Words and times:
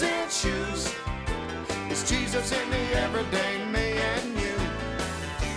news 0.00 0.12
in 0.12 0.28
shoes. 0.30 0.94
It's 1.90 2.08
Jesus 2.08 2.52
in 2.52 2.70
the 2.70 2.98
everyday 2.98 3.64
me 3.66 3.98
and 3.98 4.28
you. 4.34 4.56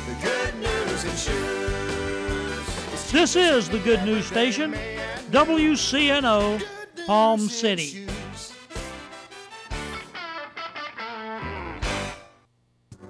The 0.07 0.16
good 0.21 0.55
news 0.55 1.03
in 1.05 1.16
shoes. 1.16 3.11
This 3.11 3.35
is 3.35 3.69
the 3.69 3.79
Good 3.79 4.03
News 4.03 4.25
Station, 4.25 4.71
me 4.71 4.97
and 4.97 5.33
you. 5.33 5.39
WCNO, 5.39 6.61
Palm 7.05 7.39
City. 7.39 8.07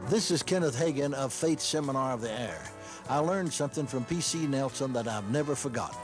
This 0.10 0.30
is 0.30 0.44
Kenneth 0.44 0.78
Hagin 0.78 1.14
of 1.14 1.34
Faith 1.34 1.60
Seminar 1.60 2.14
of 2.14 2.22
the 2.22 2.32
Air. 2.32 2.62
I 3.10 3.18
learned 3.18 3.52
something 3.52 3.88
from 3.88 4.06
P.C. 4.06 4.46
Nelson 4.46 4.94
that 4.94 5.08
I've 5.08 5.30
never 5.32 5.56
forgotten. 5.56 5.98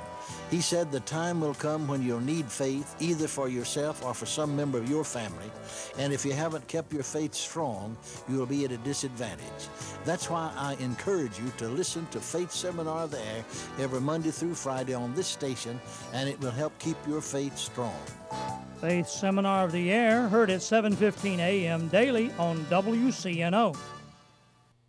He 0.49 0.61
said 0.61 0.91
the 0.91 0.99
time 1.01 1.41
will 1.41 1.53
come 1.53 1.87
when 1.87 2.01
you'll 2.01 2.19
need 2.19 2.51
faith 2.51 2.95
either 2.99 3.27
for 3.27 3.49
yourself 3.49 4.03
or 4.03 4.13
for 4.13 4.25
some 4.25 4.55
member 4.55 4.77
of 4.77 4.89
your 4.89 5.03
family, 5.03 5.51
and 5.97 6.11
if 6.11 6.25
you 6.25 6.33
haven't 6.33 6.67
kept 6.67 6.91
your 6.91 7.03
faith 7.03 7.33
strong, 7.33 7.95
you 8.27 8.37
will 8.37 8.45
be 8.45 8.65
at 8.65 8.71
a 8.71 8.77
disadvantage. 8.77 9.67
That's 10.05 10.29
why 10.29 10.51
I 10.55 10.75
encourage 10.79 11.37
you 11.39 11.51
to 11.57 11.67
listen 11.67 12.07
to 12.11 12.19
Faith 12.19 12.51
Seminar 12.51 13.03
of 13.03 13.11
the 13.11 13.19
Air 13.19 13.45
every 13.79 14.01
Monday 14.01 14.31
through 14.31 14.55
Friday 14.55 14.93
on 14.93 15.13
this 15.13 15.27
station, 15.27 15.79
and 16.13 16.27
it 16.27 16.39
will 16.39 16.51
help 16.51 16.77
keep 16.79 16.97
your 17.07 17.21
faith 17.21 17.57
strong. 17.57 17.99
Faith 18.81 19.07
Seminar 19.07 19.65
of 19.65 19.71
the 19.71 19.91
Air, 19.91 20.29
heard 20.29 20.49
at 20.49 20.61
7:15 20.61 21.39
a.m. 21.39 21.89
daily 21.89 22.31
on 22.39 22.65
WCNO. 22.65 23.75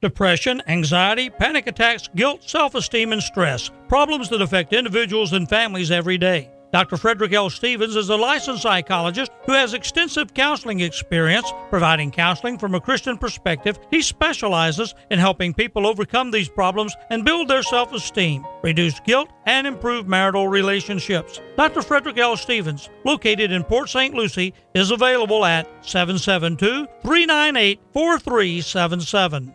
Depression, 0.03 0.63
anxiety, 0.67 1.29
panic 1.29 1.67
attacks, 1.67 2.09
guilt, 2.15 2.43
self-esteem, 2.43 3.13
and 3.13 3.23
stress. 3.23 3.71
Problems 3.87 4.31
that 4.31 4.41
affect 4.41 4.73
individuals 4.73 5.35
and 5.35 5.47
families 5.47 5.91
every 5.91 6.17
day. 6.17 6.51
Dr. 6.73 6.97
Frederick 6.97 7.35
L. 7.35 7.51
Stevens 7.51 7.97
is 7.97 8.09
a 8.09 8.17
licensed 8.17 8.63
psychologist 8.63 9.31
who 9.45 9.53
has 9.53 9.75
extensive 9.75 10.33
counseling 10.33 10.81
experience 10.81 11.53
providing 11.69 12.11
counseling 12.11 12.57
from 12.57 12.75
a 12.75 12.81
Christian 12.81 13.19
perspective. 13.19 13.79
He 13.91 14.01
specializes 14.01 14.95
in 15.11 15.19
helping 15.19 15.53
people 15.53 15.87
overcome 15.87 16.31
these 16.31 16.49
problems 16.49 16.95
and 17.11 17.25
build 17.25 17.49
their 17.49 17.63
self 17.63 17.93
esteem, 17.93 18.47
reduce 18.63 19.01
guilt, 19.01 19.29
and 19.45 19.67
improve 19.67 20.09
marital 20.09 20.49
relationships. 20.49 21.41
Dr. 21.57 21.83
Frederick 21.83 22.17
L. 22.17 22.39
Stevens, 22.39 22.89
located 23.05 23.53
in 23.53 23.65
Port 23.65 23.91
St. 23.91 24.15
Lucie, 24.15 24.55
is 24.75 24.93
available 24.93 25.45
at 25.45 25.67
772 25.85 26.87
398 27.03 27.81
4377. 27.93 29.55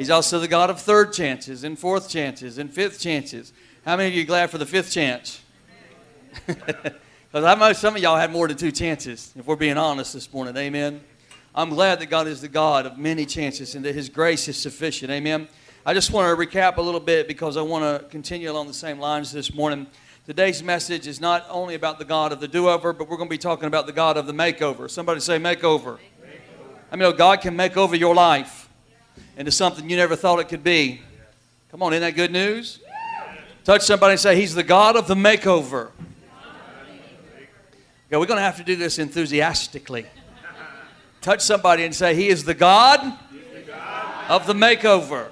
He's 0.00 0.08
also 0.08 0.38
the 0.38 0.48
God 0.48 0.70
of 0.70 0.80
third 0.80 1.12
chances 1.12 1.62
and 1.62 1.78
fourth 1.78 2.08
chances 2.08 2.56
and 2.56 2.72
fifth 2.72 2.98
chances. 2.98 3.52
How 3.84 3.98
many 3.98 4.08
of 4.08 4.14
you 4.14 4.22
are 4.22 4.26
glad 4.26 4.48
for 4.50 4.56
the 4.56 4.64
fifth 4.64 4.90
chance? 4.90 5.42
Because 6.48 7.44
I 7.44 7.54
know 7.54 7.72
some 7.74 7.94
of 7.94 8.02
y'all 8.02 8.16
had 8.16 8.32
more 8.32 8.48
than 8.48 8.56
two 8.56 8.72
chances, 8.72 9.32
if 9.36 9.46
we're 9.46 9.54
being 9.54 9.76
honest 9.76 10.14
this 10.14 10.32
morning. 10.32 10.56
Amen. 10.56 11.00
I'm 11.54 11.68
glad 11.68 12.00
that 12.00 12.06
God 12.06 12.26
is 12.26 12.40
the 12.40 12.48
God 12.48 12.86
of 12.86 12.98
many 12.98 13.24
chances 13.26 13.74
and 13.74 13.84
that 13.84 13.94
His 13.94 14.08
grace 14.08 14.48
is 14.48 14.56
sufficient. 14.56 15.12
Amen. 15.12 15.46
I 15.84 15.92
just 15.92 16.10
want 16.10 16.26
to 16.26 16.46
recap 16.46 16.78
a 16.78 16.82
little 16.82 16.98
bit 16.98 17.28
because 17.28 17.56
I 17.58 17.62
want 17.62 17.84
to 17.84 18.08
continue 18.08 18.50
along 18.50 18.68
the 18.68 18.74
same 18.74 18.98
lines 18.98 19.30
this 19.30 19.54
morning. 19.54 19.86
Today's 20.26 20.62
message 20.62 21.06
is 21.06 21.20
not 21.20 21.46
only 21.50 21.74
about 21.74 21.98
the 21.98 22.04
God 22.06 22.32
of 22.32 22.40
the 22.40 22.48
do 22.48 22.70
over, 22.70 22.94
but 22.94 23.06
we're 23.06 23.18
going 23.18 23.28
to 23.28 23.34
be 23.34 23.38
talking 23.38 23.66
about 23.66 23.86
the 23.86 23.92
God 23.92 24.16
of 24.16 24.26
the 24.26 24.32
makeover. 24.32 24.90
Somebody 24.90 25.20
say 25.20 25.38
makeover. 25.38 25.98
I 26.90 26.96
mean, 26.96 27.04
oh, 27.04 27.12
God 27.12 27.42
can 27.42 27.54
make 27.54 27.76
over 27.76 27.94
your 27.94 28.14
life 28.14 28.59
into 29.40 29.50
something 29.50 29.88
you 29.88 29.96
never 29.96 30.16
thought 30.16 30.38
it 30.38 30.50
could 30.50 30.62
be. 30.62 31.00
Come 31.70 31.82
on, 31.82 31.94
isn't 31.94 32.02
that 32.02 32.14
good 32.14 32.30
news? 32.30 32.78
Touch 33.64 33.80
somebody 33.80 34.12
and 34.12 34.20
say, 34.20 34.36
He's 34.36 34.54
the 34.54 34.62
God 34.62 34.96
of 34.96 35.08
the 35.08 35.14
makeover. 35.14 35.92
Yeah, 38.10 38.18
we're 38.18 38.26
going 38.26 38.36
to 38.36 38.42
have 38.42 38.58
to 38.58 38.62
do 38.62 38.76
this 38.76 38.98
enthusiastically. 38.98 40.04
Touch 41.22 41.40
somebody 41.40 41.84
and 41.84 41.94
say, 41.94 42.14
He 42.14 42.28
is 42.28 42.44
the 42.44 42.52
God, 42.52 43.00
of 44.28 44.46
the 44.46 44.52
makeover. 44.52 45.30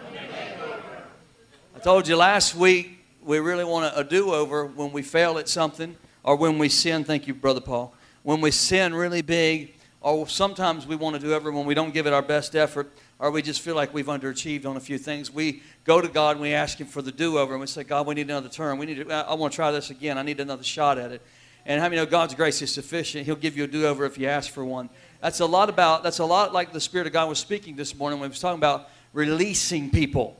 I 1.76 1.78
told 1.80 2.08
you 2.08 2.16
last 2.16 2.54
week 2.54 3.04
we 3.22 3.40
really 3.40 3.64
want 3.64 3.92
a 3.94 4.04
do 4.04 4.32
over 4.32 4.64
when 4.64 4.90
we 4.90 5.02
fail 5.02 5.36
at 5.36 5.50
something 5.50 5.96
or 6.22 6.34
when 6.34 6.58
we 6.58 6.70
sin. 6.70 7.04
Thank 7.04 7.26
you, 7.26 7.34
Brother 7.34 7.60
Paul. 7.60 7.92
When 8.22 8.40
we 8.40 8.52
sin 8.52 8.94
really 8.94 9.20
big, 9.20 9.74
or 10.00 10.26
sometimes 10.26 10.86
we 10.86 10.96
want 10.96 11.14
to 11.14 11.20
do 11.20 11.34
over 11.34 11.52
when 11.52 11.66
we 11.66 11.74
don't 11.74 11.92
give 11.92 12.06
it 12.06 12.14
our 12.14 12.22
best 12.22 12.56
effort 12.56 12.90
or 13.18 13.30
we 13.30 13.42
just 13.42 13.60
feel 13.60 13.74
like 13.74 13.92
we've 13.92 14.06
underachieved 14.06 14.64
on 14.64 14.76
a 14.76 14.80
few 14.80 14.98
things. 14.98 15.32
We 15.32 15.62
go 15.84 16.00
to 16.00 16.08
God 16.08 16.32
and 16.32 16.40
we 16.40 16.54
ask 16.54 16.80
Him 16.80 16.86
for 16.86 17.02
the 17.02 17.10
do 17.10 17.38
over 17.38 17.52
and 17.52 17.60
we 17.60 17.66
say, 17.66 17.82
God, 17.82 18.06
we 18.06 18.14
need 18.14 18.30
another 18.30 18.48
turn. 18.48 18.78
We 18.78 18.86
need 18.86 19.08
to, 19.08 19.12
I 19.12 19.34
want 19.34 19.52
to 19.52 19.56
try 19.56 19.70
this 19.72 19.90
again. 19.90 20.18
I 20.18 20.22
need 20.22 20.38
another 20.40 20.62
shot 20.62 20.98
at 20.98 21.10
it. 21.12 21.22
And 21.66 21.80
how 21.80 21.88
many 21.88 21.96
know 21.96 22.06
God's 22.06 22.34
grace 22.34 22.62
is 22.62 22.72
sufficient? 22.72 23.26
He'll 23.26 23.36
give 23.36 23.56
you 23.56 23.64
a 23.64 23.66
do 23.66 23.86
over 23.86 24.04
if 24.04 24.16
you 24.16 24.26
ask 24.26 24.50
for 24.52 24.64
one. 24.64 24.88
That's 25.20 25.40
a 25.40 25.46
lot 25.46 25.68
about, 25.68 26.02
that's 26.02 26.20
a 26.20 26.24
lot 26.24 26.52
like 26.52 26.72
the 26.72 26.80
Spirit 26.80 27.06
of 27.06 27.12
God 27.12 27.28
was 27.28 27.38
speaking 27.38 27.76
this 27.76 27.94
morning 27.94 28.20
when 28.20 28.30
He 28.30 28.32
was 28.32 28.40
talking 28.40 28.58
about 28.58 28.88
releasing 29.12 29.90
people 29.90 30.36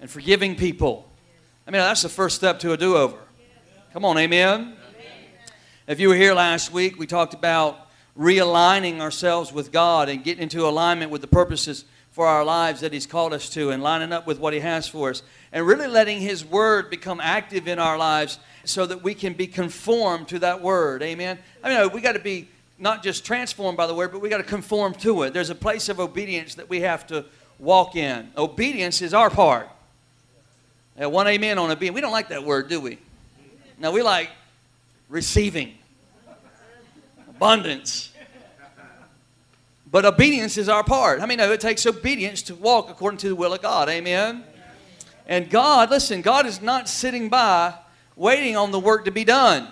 and 0.00 0.10
forgiving 0.10 0.56
people. 0.56 1.08
I 1.66 1.70
mean, 1.70 1.80
that's 1.80 2.02
the 2.02 2.08
first 2.08 2.36
step 2.36 2.58
to 2.60 2.72
a 2.72 2.76
do 2.76 2.96
over. 2.96 3.18
Come 3.92 4.04
on, 4.04 4.16
amen? 4.16 4.76
If 5.86 6.00
you 6.00 6.08
were 6.08 6.14
here 6.14 6.34
last 6.34 6.72
week, 6.72 6.98
we 6.98 7.06
talked 7.06 7.34
about 7.34 7.88
realigning 8.18 9.00
ourselves 9.00 9.52
with 9.52 9.70
God 9.70 10.08
and 10.08 10.24
getting 10.24 10.42
into 10.42 10.66
alignment 10.66 11.10
with 11.10 11.20
the 11.20 11.28
purposes 11.28 11.84
for 12.18 12.26
our 12.26 12.44
lives 12.44 12.80
that 12.80 12.92
He's 12.92 13.06
called 13.06 13.32
us 13.32 13.48
to 13.50 13.70
and 13.70 13.80
lining 13.80 14.12
up 14.12 14.26
with 14.26 14.40
what 14.40 14.52
He 14.52 14.58
has 14.58 14.88
for 14.88 15.10
us. 15.10 15.22
And 15.52 15.64
really 15.64 15.86
letting 15.86 16.20
His 16.20 16.44
Word 16.44 16.90
become 16.90 17.20
active 17.20 17.68
in 17.68 17.78
our 17.78 17.96
lives 17.96 18.40
so 18.64 18.86
that 18.86 19.04
we 19.04 19.14
can 19.14 19.34
be 19.34 19.46
conformed 19.46 20.26
to 20.30 20.40
that 20.40 20.60
Word. 20.60 21.00
Amen? 21.04 21.38
I 21.62 21.68
mean, 21.68 21.92
we 21.92 22.00
got 22.00 22.14
to 22.14 22.18
be 22.18 22.48
not 22.76 23.04
just 23.04 23.24
transformed 23.24 23.76
by 23.76 23.86
the 23.86 23.94
Word, 23.94 24.10
but 24.10 24.20
we 24.20 24.28
got 24.28 24.38
to 24.38 24.42
conform 24.42 24.94
to 24.94 25.22
it. 25.22 25.32
There's 25.32 25.50
a 25.50 25.54
place 25.54 25.88
of 25.88 26.00
obedience 26.00 26.56
that 26.56 26.68
we 26.68 26.80
have 26.80 27.06
to 27.06 27.24
walk 27.60 27.94
in. 27.94 28.32
Obedience 28.36 29.00
is 29.00 29.14
our 29.14 29.30
part. 29.30 29.68
One 30.96 31.28
amen 31.28 31.56
on 31.56 31.70
obedience. 31.70 31.94
We 31.94 32.00
don't 32.00 32.10
like 32.10 32.30
that 32.30 32.42
word, 32.42 32.68
do 32.68 32.80
we? 32.80 32.98
No, 33.78 33.92
we 33.92 34.02
like 34.02 34.28
receiving, 35.08 35.78
abundance. 37.28 38.10
But 39.90 40.04
obedience 40.04 40.58
is 40.58 40.68
our 40.68 40.84
part. 40.84 41.20
How 41.20 41.26
many 41.26 41.36
know 41.36 41.50
it 41.52 41.60
takes 41.60 41.86
obedience 41.86 42.42
to 42.42 42.54
walk 42.54 42.90
according 42.90 43.18
to 43.18 43.28
the 43.28 43.34
will 43.34 43.54
of 43.54 43.62
God? 43.62 43.88
Amen. 43.88 44.44
And 45.26 45.48
God, 45.48 45.90
listen, 45.90 46.20
God 46.20 46.46
is 46.46 46.60
not 46.60 46.88
sitting 46.88 47.28
by 47.28 47.74
waiting 48.16 48.56
on 48.56 48.70
the 48.70 48.80
work 48.80 49.06
to 49.06 49.10
be 49.10 49.24
done. 49.24 49.68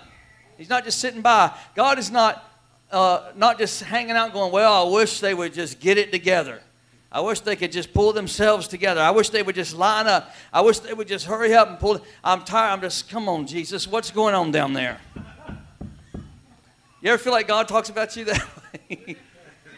He's 0.57 0.69
not 0.69 0.85
just 0.85 0.99
sitting 0.99 1.21
by. 1.21 1.55
God 1.75 1.99
is 1.99 2.09
not 2.09 2.43
uh, 2.91 3.31
not 3.35 3.57
just 3.57 3.83
hanging 3.83 4.15
out 4.15 4.33
going, 4.33 4.51
well, 4.51 4.87
I 4.87 4.89
wish 4.89 5.19
they 5.19 5.33
would 5.33 5.53
just 5.53 5.79
get 5.79 5.97
it 5.97 6.11
together. 6.11 6.61
I 7.11 7.21
wish 7.21 7.41
they 7.41 7.55
could 7.55 7.71
just 7.71 7.93
pull 7.93 8.13
themselves 8.13 8.67
together. 8.67 9.01
I 9.01 9.11
wish 9.11 9.29
they 9.29 9.43
would 9.43 9.55
just 9.55 9.75
line 9.75 10.07
up. 10.07 10.33
I 10.53 10.61
wish 10.61 10.79
they 10.79 10.93
would 10.93 11.07
just 11.07 11.25
hurry 11.25 11.53
up 11.53 11.69
and 11.69 11.79
pull. 11.79 11.99
I'm 12.23 12.43
tired. 12.43 12.73
I'm 12.73 12.81
just, 12.81 13.09
come 13.09 13.27
on, 13.27 13.45
Jesus. 13.45 13.87
What's 13.87 14.11
going 14.11 14.35
on 14.35 14.51
down 14.51 14.73
there? 14.73 14.99
You 17.01 17.11
ever 17.11 17.17
feel 17.17 17.33
like 17.33 17.47
God 17.47 17.67
talks 17.67 17.89
about 17.89 18.15
you 18.15 18.25
that 18.25 18.47
way? 18.89 19.17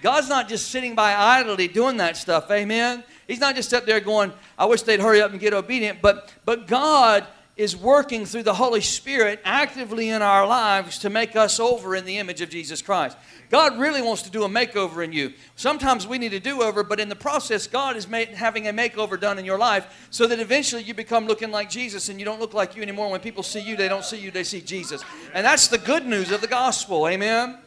God's 0.02 0.30
not 0.30 0.48
just 0.48 0.70
sitting 0.70 0.96
by 0.96 1.14
idly 1.14 1.68
doing 1.68 1.98
that 1.98 2.18
stuff. 2.18 2.50
Amen. 2.52 3.04
He's 3.28 3.40
not 3.40 3.56
just 3.56 3.74
up 3.74 3.86
there 3.86 4.00
going, 4.00 4.34
I 4.58 4.66
wish 4.66 4.82
they'd 4.84 5.00
hurry 5.00 5.22
up 5.22 5.32
and 5.32 5.40
get 5.40 5.54
obedient. 5.54 6.02
But 6.02 6.34
but 6.46 6.68
God 6.68 7.28
is 7.60 7.76
working 7.76 8.26
through 8.26 8.44
the 8.44 8.54
Holy 8.54 8.80
Spirit 8.80 9.42
actively 9.44 10.08
in 10.08 10.22
our 10.22 10.48
lives 10.48 10.98
to 10.98 11.10
make 11.10 11.36
us 11.36 11.60
over 11.60 11.94
in 11.94 12.06
the 12.06 12.18
image 12.18 12.40
of 12.40 12.50
Jesus 12.50 12.82
Christ. 12.82 13.18
God 13.50 13.78
really 13.78 14.02
wants 14.02 14.22
to 14.22 14.32
do 14.32 14.46
a 14.46 14.48
makeover 14.48 15.04
in 15.04 15.12
you. 15.12 15.34
Sometimes 15.58 16.08
we 16.08 16.18
need 16.18 16.34
a 16.34 16.40
do 16.40 16.62
over, 16.62 16.84
but 16.84 17.02
in 17.02 17.10
the 17.10 17.18
process, 17.18 17.68
God 17.68 17.98
is 17.98 18.08
made, 18.08 18.30
having 18.30 18.70
a 18.70 18.72
makeover 18.72 19.20
done 19.20 19.38
in 19.38 19.44
your 19.44 19.58
life 19.58 20.08
so 20.10 20.26
that 20.28 20.40
eventually 20.40 20.84
you 20.84 20.94
become 20.94 21.28
looking 21.28 21.52
like 21.52 21.70
Jesus 21.70 22.08
and 22.08 22.18
you 22.18 22.24
don't 22.24 22.40
look 22.40 22.54
like 22.54 22.78
you 22.78 22.82
anymore. 22.82 23.12
When 23.12 23.20
people 23.20 23.44
see 23.44 23.60
you, 23.60 23.76
they 23.76 23.90
don't 23.90 24.06
see 24.06 24.20
you, 24.20 24.32
they 24.32 24.46
see 24.46 24.62
Jesus. 24.62 25.04
And 25.34 25.46
that's 25.46 25.68
the 25.68 25.80
good 25.80 26.06
news 26.06 26.32
of 26.32 26.40
the 26.40 26.48
gospel. 26.48 27.10
Amen. 27.10 27.58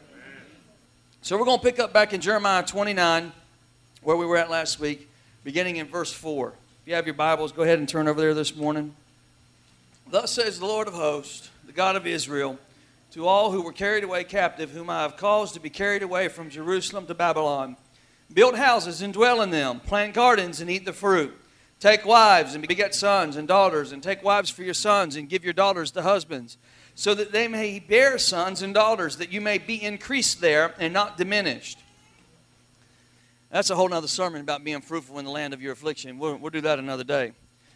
So 1.23 1.37
we're 1.37 1.45
going 1.45 1.59
to 1.59 1.63
pick 1.63 1.79
up 1.79 1.93
back 1.93 2.11
in 2.11 2.19
Jeremiah 2.19 2.63
29, 2.63 3.31
where 4.01 4.17
we 4.17 4.25
were 4.25 4.35
at 4.35 4.49
last 4.49 4.81
week, 4.81 5.09
beginning 5.45 5.77
in 5.77 5.87
verse 5.87 6.11
4. 6.11 6.49
If 6.49 6.55
you 6.85 6.95
have 6.95 7.05
your 7.05 7.13
Bibles, 7.13 7.53
go 7.53 7.63
ahead 7.63 7.79
and 7.79 7.87
turn 7.87 8.09
over 8.09 8.19
there 8.19 8.33
this 8.33 8.53
morning. 8.57 8.93
Thus 10.11 10.31
says 10.31 10.59
the 10.59 10.65
Lord 10.65 10.89
of 10.89 10.95
hosts, 10.95 11.49
the 11.65 11.71
God 11.71 11.95
of 11.95 12.05
Israel 12.05 12.59
to 13.11 13.25
all 13.25 13.51
who 13.51 13.61
were 13.61 13.71
carried 13.71 14.03
away 14.03 14.25
captive, 14.25 14.71
whom 14.71 14.89
I 14.89 15.03
have 15.03 15.15
caused 15.15 15.53
to 15.53 15.61
be 15.61 15.69
carried 15.69 16.03
away 16.03 16.27
from 16.27 16.49
Jerusalem 16.49 17.05
to 17.05 17.13
Babylon. 17.13 17.77
Build 18.33 18.57
houses 18.57 19.01
and 19.01 19.13
dwell 19.13 19.41
in 19.41 19.49
them, 19.49 19.79
plant 19.79 20.13
gardens 20.15 20.59
and 20.59 20.69
eat 20.69 20.83
the 20.83 20.91
fruit. 20.91 21.33
Take 21.79 22.05
wives 22.05 22.53
and 22.53 22.67
beget 22.67 22.93
sons 22.93 23.37
and 23.37 23.47
daughters, 23.47 23.93
and 23.93 24.03
take 24.03 24.23
wives 24.23 24.49
for 24.49 24.63
your 24.63 24.73
sons, 24.73 25.15
and 25.15 25.29
give 25.29 25.45
your 25.45 25.53
daughters 25.53 25.91
to 25.91 26.01
husbands, 26.01 26.57
so 26.95 27.13
that 27.15 27.31
they 27.31 27.47
may 27.47 27.79
bear 27.79 28.17
sons 28.17 28.61
and 28.61 28.73
daughters, 28.73 29.17
that 29.17 29.31
you 29.31 29.41
may 29.41 29.57
be 29.57 29.81
increased 29.83 30.41
there 30.41 30.73
and 30.79 30.93
not 30.93 31.17
diminished. 31.17 31.79
That's 33.49 33.69
a 33.69 33.75
whole 33.75 33.93
other 33.93 34.07
sermon 34.07 34.41
about 34.41 34.63
being 34.63 34.81
fruitful 34.81 35.19
in 35.19 35.25
the 35.25 35.31
land 35.31 35.53
of 35.53 35.61
your 35.61 35.73
affliction. 35.73 36.17
We'll, 36.17 36.37
we'll 36.37 36.49
do 36.49 36.61
that 36.61 36.79
another 36.79 37.03
day. 37.03 37.33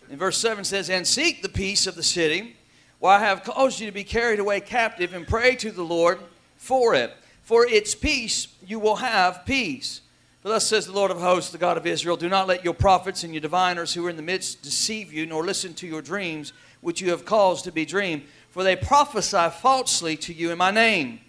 In 0.09 0.17
verse 0.17 0.37
7 0.37 0.63
says, 0.63 0.89
And 0.89 1.05
seek 1.05 1.41
the 1.41 1.49
peace 1.49 1.85
of 1.85 1.95
the 1.95 2.03
city, 2.03 2.55
where 2.99 3.13
I 3.13 3.19
have 3.19 3.43
caused 3.43 3.79
you 3.79 3.85
to 3.85 3.91
be 3.91 4.03
carried 4.03 4.39
away 4.39 4.59
captive, 4.59 5.13
and 5.13 5.27
pray 5.27 5.55
to 5.57 5.71
the 5.71 5.83
Lord 5.83 6.19
for 6.55 6.95
it. 6.95 7.13
For 7.43 7.65
its 7.65 7.93
peace 7.93 8.47
you 8.65 8.79
will 8.79 8.97
have 8.97 9.45
peace. 9.45 10.01
For 10.41 10.49
thus 10.49 10.67
says 10.67 10.85
the 10.85 10.93
Lord 10.93 11.11
of 11.11 11.19
hosts, 11.19 11.51
the 11.51 11.57
God 11.57 11.77
of 11.77 11.87
Israel 11.87 12.17
Do 12.17 12.29
not 12.29 12.47
let 12.47 12.63
your 12.63 12.73
prophets 12.73 13.23
and 13.23 13.33
your 13.33 13.41
diviners 13.41 13.93
who 13.93 14.05
are 14.05 14.09
in 14.09 14.15
the 14.15 14.21
midst 14.21 14.61
deceive 14.61 15.11
you, 15.11 15.25
nor 15.25 15.43
listen 15.43 15.73
to 15.75 15.87
your 15.87 16.01
dreams, 16.01 16.53
which 16.81 17.01
you 17.01 17.09
have 17.09 17.25
caused 17.25 17.63
to 17.65 17.71
be 17.71 17.85
dreamed. 17.85 18.23
For 18.49 18.63
they 18.63 18.75
prophesy 18.75 19.49
falsely 19.61 20.17
to 20.17 20.33
you 20.33 20.51
in 20.51 20.57
my 20.57 20.71
name. 20.71 21.19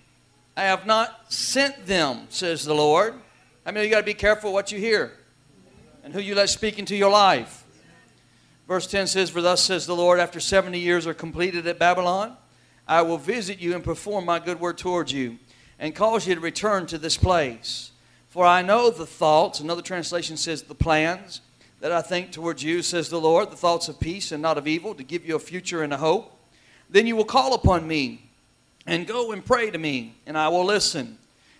I 0.56 0.62
have 0.62 0.86
not 0.86 1.32
sent 1.32 1.86
them, 1.86 2.26
says 2.30 2.64
the 2.64 2.74
Lord. 2.74 3.14
I 3.64 3.70
mean, 3.70 3.84
you 3.84 3.90
got 3.90 4.00
to 4.00 4.06
be 4.06 4.14
careful 4.14 4.52
what 4.52 4.72
you 4.72 4.78
hear 4.78 5.12
and 6.02 6.14
who 6.14 6.20
you 6.20 6.34
let 6.34 6.48
speak 6.48 6.78
into 6.78 6.96
your 6.96 7.10
life. 7.10 7.64
Verse 8.66 8.86
10 8.86 9.06
says, 9.06 9.30
For 9.30 9.40
thus 9.40 9.62
says 9.62 9.86
the 9.86 9.94
Lord, 9.94 10.20
after 10.20 10.40
70 10.40 10.78
years 10.78 11.06
are 11.06 11.14
completed 11.14 11.66
at 11.66 11.78
Babylon, 11.78 12.36
I 12.86 13.02
will 13.02 13.18
visit 13.18 13.58
you 13.58 13.74
and 13.74 13.84
perform 13.84 14.24
my 14.24 14.38
good 14.38 14.58
word 14.58 14.78
towards 14.78 15.12
you, 15.12 15.38
and 15.78 15.94
cause 15.94 16.26
you 16.26 16.34
to 16.34 16.40
return 16.40 16.86
to 16.86 16.98
this 16.98 17.16
place. 17.16 17.92
For 18.28 18.44
I 18.44 18.62
know 18.62 18.90
the 18.90 19.06
thoughts, 19.06 19.60
another 19.60 19.82
translation 19.82 20.36
says, 20.36 20.62
the 20.62 20.74
plans 20.74 21.40
that 21.80 21.92
I 21.92 22.02
think 22.02 22.32
towards 22.32 22.62
you, 22.62 22.82
says 22.82 23.08
the 23.08 23.20
Lord, 23.20 23.50
the 23.50 23.56
thoughts 23.56 23.88
of 23.88 24.00
peace 24.00 24.32
and 24.32 24.42
not 24.42 24.58
of 24.58 24.66
evil, 24.66 24.94
to 24.94 25.02
give 25.02 25.26
you 25.26 25.36
a 25.36 25.40
future 25.40 25.82
and 25.82 25.92
a 25.92 25.96
hope. 25.96 26.34
Then 26.90 27.06
you 27.06 27.16
will 27.16 27.24
call 27.24 27.54
upon 27.54 27.86
me 27.86 28.30
and 28.86 29.06
go 29.06 29.32
and 29.32 29.44
pray 29.44 29.70
to 29.70 29.78
me, 29.78 30.16
and 30.26 30.36
I 30.36 30.48
will 30.48 30.64
listen 30.64 31.18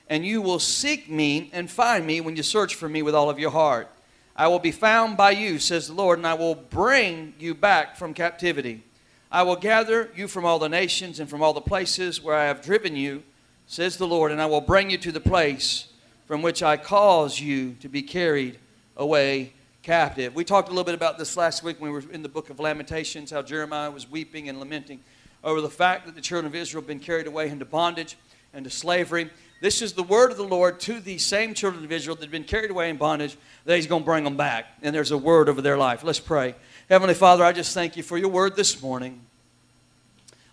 and 0.08 0.24
you 0.24 0.40
will 0.40 0.58
seek 0.58 1.10
me 1.10 1.50
and 1.52 1.70
find 1.70 2.06
me 2.06 2.20
when 2.20 2.36
you 2.36 2.42
search 2.42 2.74
for 2.74 2.88
me 2.88 3.02
with 3.02 3.14
all 3.14 3.30
of 3.30 3.38
your 3.38 3.50
heart. 3.50 3.88
I 4.34 4.48
will 4.48 4.58
be 4.58 4.72
found 4.72 5.16
by 5.16 5.32
you, 5.32 5.58
says 5.58 5.88
the 5.88 5.94
Lord, 5.94 6.18
and 6.18 6.26
I 6.26 6.34
will 6.34 6.54
bring 6.54 7.34
you 7.38 7.54
back 7.54 7.96
from 7.96 8.14
captivity. 8.14 8.82
I 9.30 9.42
will 9.42 9.56
gather 9.56 10.10
you 10.14 10.28
from 10.28 10.44
all 10.44 10.58
the 10.58 10.68
nations 10.68 11.20
and 11.20 11.28
from 11.28 11.42
all 11.42 11.52
the 11.52 11.60
places 11.60 12.22
where 12.22 12.34
I 12.34 12.44
have 12.44 12.62
driven 12.62 12.96
you, 12.96 13.22
says 13.66 13.96
the 13.96 14.06
Lord, 14.06 14.32
and 14.32 14.40
I 14.40 14.46
will 14.46 14.60
bring 14.60 14.90
you 14.90 14.98
to 14.98 15.12
the 15.12 15.20
place 15.20 15.87
from 16.28 16.42
which 16.42 16.62
I 16.62 16.76
cause 16.76 17.40
you 17.40 17.74
to 17.80 17.88
be 17.88 18.02
carried 18.02 18.58
away 18.98 19.54
captive. 19.82 20.34
We 20.34 20.44
talked 20.44 20.68
a 20.68 20.72
little 20.72 20.84
bit 20.84 20.94
about 20.94 21.16
this 21.16 21.38
last 21.38 21.62
week 21.62 21.80
when 21.80 21.90
we 21.90 21.98
were 21.98 22.12
in 22.12 22.22
the 22.22 22.28
book 22.28 22.50
of 22.50 22.60
Lamentations, 22.60 23.30
how 23.30 23.40
Jeremiah 23.40 23.90
was 23.90 24.10
weeping 24.10 24.50
and 24.50 24.60
lamenting 24.60 25.00
over 25.42 25.62
the 25.62 25.70
fact 25.70 26.04
that 26.04 26.14
the 26.14 26.20
children 26.20 26.44
of 26.44 26.54
Israel 26.54 26.82
had 26.82 26.86
been 26.86 27.00
carried 27.00 27.26
away 27.26 27.48
into 27.48 27.64
bondage 27.64 28.18
and 28.52 28.62
to 28.64 28.70
slavery. 28.70 29.30
This 29.62 29.80
is 29.80 29.94
the 29.94 30.02
word 30.02 30.30
of 30.30 30.36
the 30.36 30.44
Lord 30.44 30.80
to 30.80 31.00
these 31.00 31.24
same 31.24 31.54
children 31.54 31.82
of 31.82 31.90
Israel 31.90 32.14
that 32.16 32.22
have 32.22 32.30
been 32.30 32.44
carried 32.44 32.70
away 32.70 32.90
in 32.90 32.98
bondage, 32.98 33.38
that 33.64 33.76
He's 33.76 33.86
going 33.86 34.02
to 34.02 34.06
bring 34.06 34.24
them 34.24 34.36
back. 34.36 34.66
And 34.82 34.94
there's 34.94 35.12
a 35.12 35.18
word 35.18 35.48
over 35.48 35.62
their 35.62 35.78
life. 35.78 36.04
Let's 36.04 36.20
pray. 36.20 36.54
Heavenly 36.90 37.14
Father, 37.14 37.42
I 37.42 37.52
just 37.52 37.72
thank 37.72 37.96
you 37.96 38.02
for 38.02 38.18
your 38.18 38.28
word 38.28 38.54
this 38.54 38.82
morning. 38.82 39.22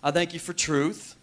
I 0.01 0.11
thank 0.11 0.33
you 0.33 0.39
for 0.39 0.53
truth. 0.53 1.15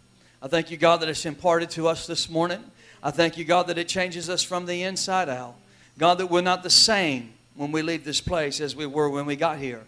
I 0.42 0.48
thank 0.48 0.70
you, 0.70 0.76
God, 0.76 1.00
that 1.00 1.08
it's 1.08 1.24
imparted 1.24 1.70
to 1.70 1.88
us 1.88 2.06
this 2.06 2.28
morning. 2.28 2.62
I 3.02 3.10
thank 3.10 3.36
you, 3.36 3.44
God, 3.44 3.66
that 3.66 3.78
it 3.78 3.88
changes 3.88 4.30
us 4.30 4.42
from 4.42 4.66
the 4.66 4.82
inside 4.82 5.28
out. 5.28 5.56
God, 5.98 6.18
that 6.18 6.26
we're 6.26 6.40
not 6.40 6.62
the 6.62 6.70
same 6.70 7.32
when 7.56 7.72
we 7.72 7.82
leave 7.82 8.04
this 8.04 8.20
place 8.20 8.60
as 8.60 8.76
we 8.76 8.86
were 8.86 9.10
when 9.10 9.26
we 9.26 9.36
got 9.36 9.58
here. 9.58 9.82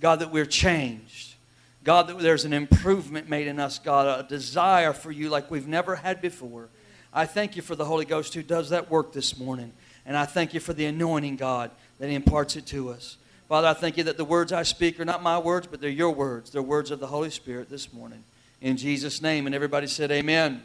God, 0.00 0.20
that 0.20 0.30
we're 0.30 0.46
changed. 0.46 1.34
God, 1.82 2.08
that 2.08 2.18
there's 2.18 2.44
an 2.44 2.52
improvement 2.52 3.28
made 3.28 3.46
in 3.46 3.58
us, 3.58 3.78
God, 3.78 4.24
a 4.24 4.28
desire 4.28 4.92
for 4.92 5.10
you 5.10 5.30
like 5.30 5.50
we've 5.50 5.66
never 5.66 5.96
had 5.96 6.20
before. 6.20 6.68
I 7.12 7.24
thank 7.24 7.56
you 7.56 7.62
for 7.62 7.74
the 7.74 7.86
Holy 7.86 8.04
Ghost 8.04 8.34
who 8.34 8.42
does 8.42 8.70
that 8.70 8.90
work 8.90 9.12
this 9.12 9.38
morning. 9.38 9.72
And 10.04 10.16
I 10.16 10.26
thank 10.26 10.54
you 10.54 10.60
for 10.60 10.72
the 10.72 10.86
anointing, 10.86 11.36
God, 11.36 11.70
that 11.98 12.10
imparts 12.10 12.56
it 12.56 12.66
to 12.66 12.90
us. 12.90 13.16
Father, 13.48 13.68
I 13.68 13.74
thank 13.74 13.96
you 13.96 14.04
that 14.04 14.18
the 14.18 14.24
words 14.24 14.52
I 14.52 14.62
speak 14.62 15.00
are 15.00 15.04
not 15.06 15.22
my 15.22 15.38
words, 15.38 15.66
but 15.66 15.80
they're 15.80 15.88
your 15.88 16.10
words. 16.10 16.50
They're 16.50 16.62
words 16.62 16.90
of 16.90 17.00
the 17.00 17.06
Holy 17.06 17.30
Spirit 17.30 17.70
this 17.70 17.92
morning. 17.92 18.22
In 18.60 18.76
Jesus' 18.76 19.22
name. 19.22 19.46
And 19.46 19.54
everybody 19.54 19.86
said, 19.86 20.10
Amen. 20.10 20.62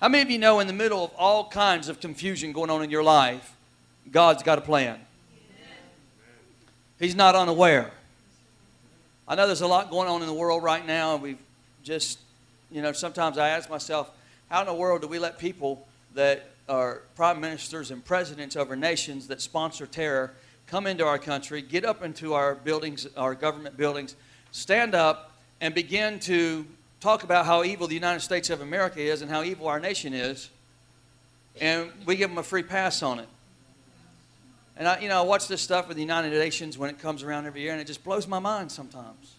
How 0.00 0.08
many 0.08 0.22
of 0.22 0.30
you 0.30 0.38
know 0.38 0.60
in 0.60 0.66
the 0.66 0.72
middle 0.72 1.04
of 1.04 1.12
all 1.16 1.48
kinds 1.48 1.88
of 1.88 2.00
confusion 2.00 2.52
going 2.52 2.68
on 2.68 2.82
in 2.82 2.90
your 2.90 3.02
life, 3.02 3.54
God's 4.10 4.42
got 4.42 4.58
a 4.58 4.60
plan? 4.60 5.00
He's 6.98 7.14
not 7.14 7.34
unaware. 7.34 7.90
I 9.26 9.34
know 9.34 9.46
there's 9.46 9.62
a 9.62 9.66
lot 9.66 9.90
going 9.90 10.08
on 10.08 10.20
in 10.20 10.26
the 10.26 10.34
world 10.34 10.62
right 10.62 10.84
now, 10.84 11.14
and 11.14 11.22
we've 11.22 11.38
just, 11.82 12.18
you 12.70 12.82
know, 12.82 12.92
sometimes 12.92 13.38
I 13.38 13.48
ask 13.50 13.70
myself, 13.70 14.10
how 14.50 14.60
in 14.60 14.66
the 14.66 14.74
world 14.74 15.02
do 15.02 15.08
we 15.08 15.18
let 15.18 15.38
people 15.38 15.86
that 16.14 16.50
are 16.68 17.02
prime 17.14 17.40
ministers 17.40 17.90
and 17.90 18.04
presidents 18.04 18.56
over 18.56 18.76
nations 18.76 19.28
that 19.28 19.40
sponsor 19.40 19.86
terror 19.86 20.32
come 20.66 20.86
into 20.86 21.04
our 21.04 21.18
country, 21.18 21.62
get 21.62 21.84
up 21.84 22.02
into 22.02 22.34
our 22.34 22.54
buildings, 22.54 23.06
our 23.16 23.34
government 23.34 23.76
buildings, 23.76 24.16
stand 24.50 24.94
up 24.94 25.32
and 25.60 25.74
begin 25.74 26.18
to 26.20 26.66
talk 27.04 27.22
about 27.22 27.44
how 27.44 27.62
evil 27.64 27.86
the 27.86 27.94
United 27.94 28.20
States 28.20 28.48
of 28.48 28.62
America 28.62 28.98
is 28.98 29.20
and 29.20 29.30
how 29.30 29.42
evil 29.42 29.68
our 29.68 29.78
nation 29.78 30.14
is, 30.14 30.48
and 31.60 31.90
we 32.06 32.16
give 32.16 32.30
them 32.30 32.38
a 32.38 32.42
free 32.42 32.62
pass 32.62 33.02
on 33.02 33.18
it. 33.18 33.28
And 34.78 34.88
I, 34.88 35.00
you 35.00 35.10
know, 35.10 35.18
I 35.18 35.22
watch 35.22 35.46
this 35.46 35.60
stuff 35.60 35.86
with 35.86 35.98
the 35.98 36.02
United 36.02 36.32
Nations 36.32 36.78
when 36.78 36.88
it 36.88 36.98
comes 36.98 37.22
around 37.22 37.44
every 37.44 37.60
year, 37.60 37.72
and 37.72 37.80
it 37.80 37.86
just 37.86 38.02
blows 38.02 38.26
my 38.26 38.38
mind 38.38 38.72
sometimes. 38.72 39.34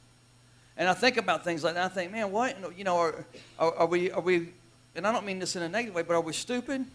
And 0.77 0.87
I 0.87 0.93
think 0.93 1.17
about 1.17 1.43
things 1.43 1.63
like 1.63 1.73
that. 1.73 1.85
I 1.85 1.87
think, 1.87 2.11
man, 2.11 2.31
what, 2.31 2.55
you 2.77 2.83
know, 2.83 2.97
are, 2.97 3.25
are, 3.57 3.73
are 3.79 3.87
we, 3.87 4.11
are 4.11 4.21
we 4.21 4.49
and 4.95 5.07
I 5.07 5.11
don't 5.11 5.25
mean 5.25 5.39
this 5.39 5.55
in 5.55 5.63
a 5.63 5.67
negative 5.67 5.95
way, 5.95 6.03
but 6.03 6.13
are 6.13 6.21
we 6.21 6.33
stupid? 6.33 6.85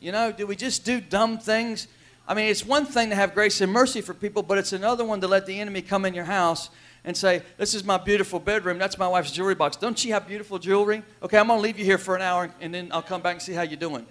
You 0.00 0.10
know, 0.10 0.32
do 0.32 0.46
we 0.46 0.56
just 0.56 0.84
do 0.84 1.00
dumb 1.00 1.38
things? 1.38 1.86
I 2.26 2.34
mean, 2.34 2.46
it's 2.46 2.66
one 2.66 2.84
thing 2.84 3.10
to 3.10 3.14
have 3.14 3.32
grace 3.32 3.60
and 3.60 3.70
mercy 3.72 4.00
for 4.00 4.12
people, 4.12 4.42
but 4.42 4.58
it's 4.58 4.72
another 4.72 5.04
one 5.04 5.20
to 5.20 5.28
let 5.28 5.46
the 5.46 5.60
enemy 5.60 5.82
come 5.82 6.04
in 6.04 6.14
your 6.14 6.24
house 6.24 6.68
and 7.04 7.16
say, 7.16 7.42
This 7.56 7.74
is 7.74 7.84
my 7.84 7.98
beautiful 7.98 8.38
bedroom. 8.38 8.78
That's 8.78 8.98
my 8.98 9.08
wife's 9.08 9.30
jewelry 9.30 9.54
box. 9.54 9.76
Don't 9.76 9.98
she 9.98 10.10
have 10.10 10.26
beautiful 10.26 10.58
jewelry? 10.58 11.02
Okay, 11.22 11.38
I'm 11.38 11.46
going 11.46 11.58
to 11.58 11.62
leave 11.62 11.78
you 11.78 11.84
here 11.84 11.98
for 11.98 12.16
an 12.16 12.22
hour 12.22 12.50
and 12.60 12.74
then 12.74 12.90
I'll 12.92 13.02
come 13.02 13.20
back 13.20 13.34
and 13.34 13.42
see 13.42 13.52
how 13.52 13.62
you're 13.62 13.76
doing. 13.76 14.06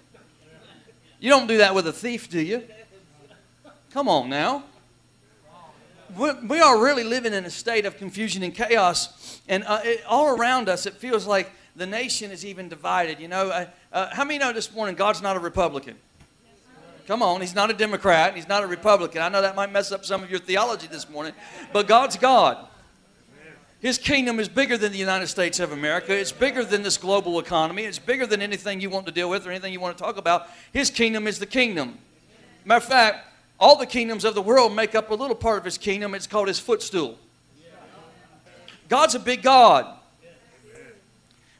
You 1.20 1.28
don't 1.28 1.46
do 1.46 1.58
that 1.58 1.74
with 1.74 1.86
a 1.86 1.92
thief, 1.92 2.30
do 2.30 2.40
you? 2.40 2.62
Come 3.92 4.08
on 4.08 4.30
now. 4.30 4.64
We 6.16 6.60
are 6.60 6.82
really 6.82 7.04
living 7.04 7.34
in 7.34 7.44
a 7.44 7.50
state 7.50 7.86
of 7.86 7.96
confusion 7.96 8.42
and 8.42 8.54
chaos, 8.54 9.40
and 9.48 9.62
uh, 9.64 9.80
it, 9.84 10.04
all 10.08 10.36
around 10.36 10.68
us, 10.68 10.86
it 10.86 10.94
feels 10.94 11.24
like 11.24 11.52
the 11.76 11.86
nation 11.86 12.32
is 12.32 12.44
even 12.44 12.68
divided. 12.68 13.20
You 13.20 13.28
know, 13.28 13.48
uh, 13.48 13.66
uh, 13.92 14.08
how 14.12 14.24
many 14.24 14.38
know 14.38 14.52
this 14.52 14.72
morning 14.74 14.96
God's 14.96 15.22
not 15.22 15.36
a 15.36 15.38
Republican? 15.38 15.96
Come 17.06 17.22
on, 17.22 17.40
He's 17.40 17.54
not 17.54 17.70
a 17.70 17.74
Democrat, 17.74 18.34
He's 18.34 18.48
not 18.48 18.64
a 18.64 18.66
Republican. 18.66 19.22
I 19.22 19.28
know 19.28 19.42
that 19.42 19.54
might 19.54 19.70
mess 19.70 19.92
up 19.92 20.04
some 20.04 20.22
of 20.22 20.30
your 20.30 20.40
theology 20.40 20.88
this 20.88 21.08
morning, 21.08 21.32
but 21.72 21.86
God's 21.86 22.16
God. 22.16 22.66
His 23.80 23.96
kingdom 23.96 24.38
is 24.38 24.48
bigger 24.48 24.76
than 24.76 24.92
the 24.92 24.98
United 24.98 25.28
States 25.28 25.58
of 25.58 25.72
America. 25.72 26.14
It's 26.14 26.32
bigger 26.32 26.64
than 26.64 26.82
this 26.82 26.98
global 26.98 27.38
economy. 27.38 27.84
It's 27.84 27.98
bigger 27.98 28.26
than 28.26 28.42
anything 28.42 28.80
you 28.80 28.90
want 28.90 29.06
to 29.06 29.12
deal 29.12 29.30
with 29.30 29.46
or 29.46 29.50
anything 29.50 29.72
you 29.72 29.80
want 29.80 29.96
to 29.96 30.02
talk 30.02 30.18
about. 30.18 30.48
His 30.72 30.90
kingdom 30.90 31.26
is 31.26 31.38
the 31.38 31.46
kingdom. 31.46 31.98
Matter 32.66 32.76
of 32.76 32.84
fact, 32.84 33.26
all 33.58 33.76
the 33.76 33.86
kingdoms 33.86 34.24
of 34.24 34.34
the 34.34 34.42
world 34.42 34.74
make 34.74 34.94
up 34.94 35.10
a 35.10 35.14
little 35.14 35.34
part 35.34 35.58
of 35.58 35.64
his 35.64 35.78
kingdom. 35.78 36.14
It's 36.14 36.26
called 36.26 36.48
his 36.48 36.58
footstool. 36.58 37.18
God's 38.88 39.14
a 39.14 39.18
big 39.18 39.42
God. 39.42 39.86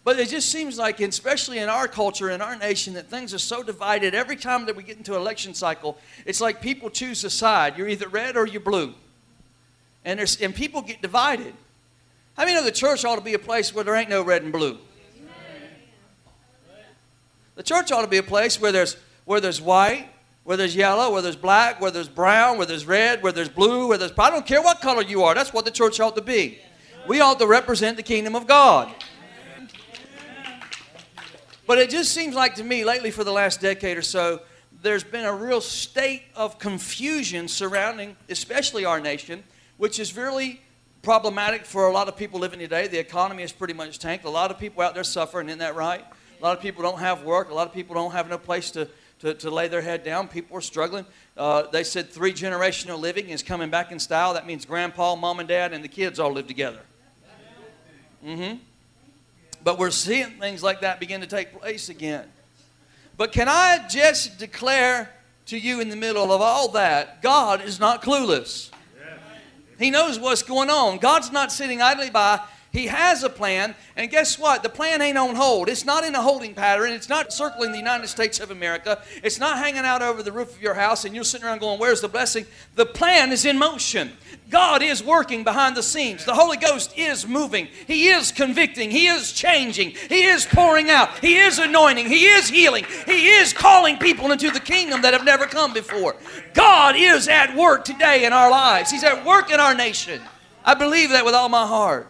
But 0.02 0.18
it 0.18 0.28
just 0.28 0.50
seems 0.50 0.78
like, 0.78 1.00
especially 1.00 1.58
in 1.58 1.68
our 1.68 1.86
culture, 1.86 2.30
in 2.30 2.40
our 2.40 2.56
nation, 2.56 2.94
that 2.94 3.08
things 3.08 3.32
are 3.32 3.38
so 3.38 3.62
divided. 3.62 4.14
Every 4.14 4.36
time 4.36 4.66
that 4.66 4.76
we 4.76 4.82
get 4.82 4.96
into 4.96 5.14
election 5.14 5.54
cycle, 5.54 5.98
it's 6.26 6.40
like 6.40 6.60
people 6.60 6.90
choose 6.90 7.22
a 7.24 7.30
side. 7.30 7.78
You're 7.78 7.88
either 7.88 8.08
red 8.08 8.36
or 8.36 8.46
you're 8.46 8.60
blue. 8.60 8.94
And, 10.04 10.18
and 10.40 10.54
people 10.54 10.82
get 10.82 11.02
divided. 11.02 11.54
Many 12.40 12.54
know 12.54 12.64
the 12.64 12.72
church 12.72 13.04
ought 13.04 13.16
to 13.16 13.20
be 13.20 13.34
a 13.34 13.38
place 13.38 13.74
where 13.74 13.84
there 13.84 13.94
ain't 13.94 14.08
no 14.08 14.22
red 14.22 14.42
and 14.42 14.50
blue? 14.50 14.78
The 17.54 17.62
church 17.62 17.92
ought 17.92 18.00
to 18.00 18.08
be 18.08 18.16
a 18.16 18.22
place 18.22 18.58
where 18.58 18.72
there's, 18.72 18.96
where 19.26 19.42
there's 19.42 19.60
white, 19.60 20.08
where 20.44 20.56
there's 20.56 20.74
yellow, 20.74 21.12
where 21.12 21.20
there's 21.20 21.36
black, 21.36 21.82
where 21.82 21.90
there's 21.90 22.08
brown, 22.08 22.56
where 22.56 22.66
there's 22.66 22.86
red, 22.86 23.22
where 23.22 23.30
there's 23.30 23.50
blue, 23.50 23.88
where 23.88 23.98
there's. 23.98 24.12
I 24.18 24.30
don't 24.30 24.46
care 24.46 24.62
what 24.62 24.80
color 24.80 25.02
you 25.02 25.22
are. 25.22 25.34
That's 25.34 25.52
what 25.52 25.66
the 25.66 25.70
church 25.70 26.00
ought 26.00 26.16
to 26.16 26.22
be. 26.22 26.58
We 27.06 27.20
ought 27.20 27.38
to 27.40 27.46
represent 27.46 27.98
the 27.98 28.02
kingdom 28.02 28.34
of 28.34 28.46
God. 28.46 28.90
But 31.66 31.76
it 31.76 31.90
just 31.90 32.12
seems 32.12 32.34
like 32.34 32.54
to 32.54 32.64
me, 32.64 32.86
lately 32.86 33.10
for 33.10 33.22
the 33.22 33.32
last 33.32 33.60
decade 33.60 33.98
or 33.98 34.02
so, 34.02 34.40
there's 34.80 35.04
been 35.04 35.26
a 35.26 35.34
real 35.34 35.60
state 35.60 36.22
of 36.34 36.58
confusion 36.58 37.48
surrounding, 37.48 38.16
especially 38.30 38.86
our 38.86 38.98
nation, 38.98 39.44
which 39.76 40.00
is 40.00 40.16
really 40.16 40.62
problematic 41.02 41.64
for 41.64 41.86
a 41.86 41.92
lot 41.92 42.08
of 42.08 42.16
people 42.16 42.40
living 42.40 42.58
today. 42.58 42.86
The 42.86 42.98
economy 42.98 43.42
is 43.42 43.52
pretty 43.52 43.74
much 43.74 43.98
tanked. 43.98 44.24
A 44.24 44.30
lot 44.30 44.50
of 44.50 44.58
people 44.58 44.82
out 44.82 44.94
there 44.94 45.04
suffering, 45.04 45.48
isn't 45.48 45.58
that 45.60 45.74
right? 45.74 46.04
A 46.38 46.42
lot 46.42 46.56
of 46.56 46.62
people 46.62 46.82
don't 46.82 46.98
have 46.98 47.24
work. 47.24 47.50
A 47.50 47.54
lot 47.54 47.66
of 47.66 47.72
people 47.72 47.94
don't 47.94 48.12
have 48.12 48.28
no 48.28 48.38
place 48.38 48.70
to, 48.72 48.88
to, 49.20 49.34
to 49.34 49.50
lay 49.50 49.68
their 49.68 49.80
head 49.80 50.04
down. 50.04 50.28
People 50.28 50.56
are 50.56 50.62
struggling. 50.62 51.06
Uh, 51.36 51.62
they 51.70 51.84
said 51.84 52.10
three 52.10 52.32
generational 52.32 52.98
living 52.98 53.28
is 53.28 53.42
coming 53.42 53.70
back 53.70 53.92
in 53.92 53.98
style. 53.98 54.34
That 54.34 54.46
means 54.46 54.64
grandpa, 54.64 55.16
mom, 55.16 55.40
and 55.40 55.48
dad, 55.48 55.72
and 55.72 55.82
the 55.82 55.88
kids 55.88 56.18
all 56.18 56.32
live 56.32 56.46
together. 56.46 56.80
Mm-hmm. 58.24 58.56
But 59.62 59.78
we're 59.78 59.90
seeing 59.90 60.38
things 60.38 60.62
like 60.62 60.80
that 60.80 61.00
begin 61.00 61.20
to 61.20 61.26
take 61.26 61.58
place 61.58 61.88
again. 61.88 62.26
But 63.16 63.32
can 63.32 63.48
I 63.48 63.86
just 63.88 64.38
declare 64.38 65.10
to 65.46 65.58
you 65.58 65.80
in 65.80 65.88
the 65.88 65.96
middle 65.96 66.32
of 66.32 66.40
all 66.40 66.68
that, 66.68 67.20
God 67.22 67.62
is 67.62 67.80
not 67.80 68.02
clueless. 68.02 68.70
He 69.80 69.90
knows 69.90 70.18
what's 70.20 70.42
going 70.42 70.68
on. 70.68 70.98
God's 70.98 71.32
not 71.32 71.50
sitting 71.50 71.80
idly 71.80 72.10
by. 72.10 72.38
He 72.72 72.86
has 72.86 73.24
a 73.24 73.28
plan, 73.28 73.74
and 73.96 74.08
guess 74.12 74.38
what? 74.38 74.62
The 74.62 74.68
plan 74.68 75.02
ain't 75.02 75.18
on 75.18 75.34
hold. 75.34 75.68
It's 75.68 75.84
not 75.84 76.04
in 76.04 76.14
a 76.14 76.22
holding 76.22 76.54
pattern. 76.54 76.92
It's 76.92 77.08
not 77.08 77.32
circling 77.32 77.72
the 77.72 77.78
United 77.78 78.06
States 78.06 78.38
of 78.38 78.52
America. 78.52 79.02
It's 79.24 79.40
not 79.40 79.58
hanging 79.58 79.84
out 79.84 80.02
over 80.02 80.22
the 80.22 80.30
roof 80.30 80.54
of 80.54 80.62
your 80.62 80.74
house 80.74 81.04
and 81.04 81.12
you're 81.12 81.24
sitting 81.24 81.46
around 81.46 81.58
going, 81.58 81.80
Where's 81.80 82.00
the 82.00 82.08
blessing? 82.08 82.46
The 82.76 82.86
plan 82.86 83.32
is 83.32 83.44
in 83.44 83.58
motion. 83.58 84.12
God 84.50 84.82
is 84.82 85.02
working 85.02 85.42
behind 85.42 85.76
the 85.76 85.82
scenes. 85.82 86.24
The 86.24 86.34
Holy 86.34 86.56
Ghost 86.56 86.96
is 86.96 87.26
moving. 87.26 87.66
He 87.86 88.08
is 88.08 88.30
convicting. 88.30 88.92
He 88.92 89.08
is 89.08 89.32
changing. 89.32 89.90
He 90.08 90.22
is 90.22 90.46
pouring 90.46 90.90
out. 90.90 91.18
He 91.18 91.38
is 91.38 91.58
anointing. 91.58 92.06
He 92.06 92.26
is 92.26 92.48
healing. 92.48 92.84
He 93.06 93.30
is 93.30 93.52
calling 93.52 93.96
people 93.98 94.30
into 94.30 94.50
the 94.50 94.60
kingdom 94.60 95.02
that 95.02 95.12
have 95.12 95.24
never 95.24 95.46
come 95.46 95.72
before. 95.72 96.14
God 96.54 96.94
is 96.96 97.26
at 97.26 97.56
work 97.56 97.84
today 97.84 98.24
in 98.24 98.32
our 98.32 98.50
lives, 98.50 98.90
He's 98.90 99.04
at 99.04 99.24
work 99.24 99.50
in 99.50 99.58
our 99.58 99.74
nation. 99.74 100.20
I 100.64 100.74
believe 100.74 101.10
that 101.10 101.24
with 101.24 101.34
all 101.34 101.48
my 101.48 101.66
heart. 101.66 102.09